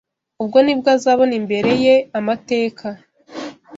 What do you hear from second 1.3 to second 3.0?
imbere ye amateka